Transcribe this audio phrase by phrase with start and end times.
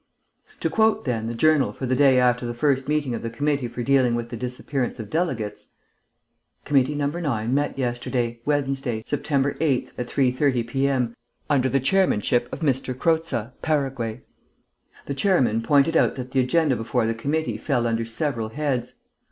[0.61, 3.67] To quote, then, the Journal for the day after the first meeting of the Committee
[3.67, 5.73] for Dealing with the Disappearance of Delegates:
[6.65, 7.05] "Committee No.
[7.07, 7.51] IX.
[7.51, 9.23] met yesterday, Wednesday, Sept.
[9.59, 11.15] 8th, at 3.30 p.m.,
[11.51, 12.73] under the chairmanship of M.
[12.73, 14.21] Croza (Paraguay).
[15.05, 18.95] "The Chairman pointed out that the agenda before the Committee fell under several heads: "1.